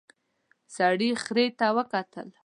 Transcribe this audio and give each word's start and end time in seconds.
سړي 0.75 1.09
خرې 1.23 1.45
ته 1.59 1.67
وکتل. 1.77 2.27